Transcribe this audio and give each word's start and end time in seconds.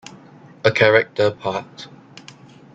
A 0.63 0.71
character 0.71 1.29
part. 1.29 1.87